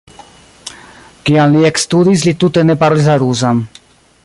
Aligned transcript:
Kiam 1.27 1.53
li 1.57 1.61
ekstudis, 1.69 2.25
li 2.29 2.35
tute 2.45 2.65
ne 2.71 2.79
parolis 2.85 3.13
la 3.13 3.21
rusan. 3.27 3.63